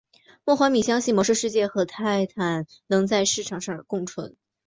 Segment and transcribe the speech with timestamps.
[0.45, 4.35] 莫怀米相信魔兽世界和泰坦能在市场上共存。